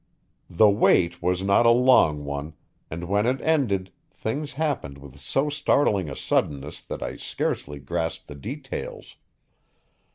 The 0.49 0.67
wait 0.67 1.21
was 1.21 1.43
not 1.43 1.67
a 1.67 1.69
long 1.69 2.25
one, 2.25 2.53
and 2.89 3.07
when 3.07 3.27
it 3.27 3.39
ended 3.41 3.91
things 4.11 4.53
happened 4.53 4.97
with 4.97 5.19
so 5.19 5.47
startling 5.47 6.09
a 6.09 6.15
suddenness 6.15 6.81
that 6.81 7.03
I 7.03 7.17
scarcely 7.17 7.77
grasped 7.77 8.27
the 8.27 8.33
details. 8.33 9.17